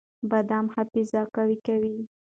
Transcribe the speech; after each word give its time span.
بادام 0.29 0.65
حافظه 0.75 1.21
قوي 1.35 1.57
کوي. 1.67 1.95